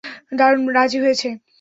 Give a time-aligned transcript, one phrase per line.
[0.37, 1.27] দারুণ, রাজি হয়েছে।